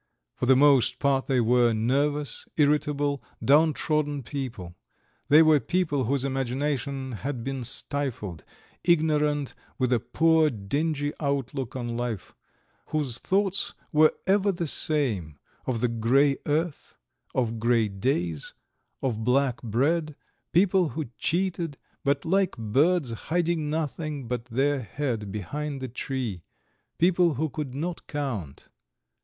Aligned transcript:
For 0.33 0.47
the 0.47 0.55
most 0.55 0.97
part 0.97 1.27
they 1.27 1.39
were 1.39 1.73
nervous, 1.73 2.47
irritable, 2.57 3.21
downtrodden 3.45 4.23
people; 4.23 4.75
they 5.29 5.43
were 5.43 5.59
people 5.59 6.05
whose 6.05 6.25
imagination 6.25 7.11
had 7.11 7.43
been 7.43 7.63
stifled, 7.63 8.43
ignorant, 8.83 9.53
with 9.77 9.93
a 9.93 9.99
poor, 9.99 10.49
dingy 10.49 11.13
outlook 11.19 11.75
on 11.75 11.95
life, 11.95 12.33
whose 12.87 13.19
thoughts 13.19 13.75
were 13.91 14.11
ever 14.25 14.51
the 14.51 14.65
same 14.65 15.37
of 15.67 15.81
the 15.81 15.87
grey 15.87 16.37
earth, 16.47 16.95
of 17.35 17.59
grey 17.59 17.87
days, 17.87 18.55
of 19.03 19.23
black 19.23 19.61
bread, 19.61 20.15
people 20.51 20.89
who 20.89 21.11
cheated, 21.19 21.77
but 22.03 22.25
like 22.25 22.57
birds 22.57 23.11
hiding 23.29 23.69
nothing 23.69 24.27
but 24.27 24.45
their 24.45 24.79
head 24.81 25.31
behind 25.31 25.79
the 25.79 25.87
tree 25.87 26.41
people 26.97 27.35
who 27.35 27.47
could 27.49 27.75
not 27.75 28.07
count. 28.07 28.67